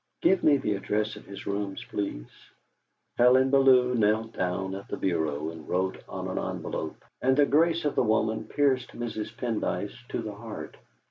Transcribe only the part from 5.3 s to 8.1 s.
and wrote on an envelope, and the grace of the